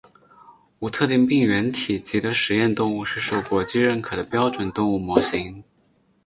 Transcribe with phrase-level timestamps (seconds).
[0.79, 5.63] 无特定病原体级的实验动物是受国际认可的标准动物模型。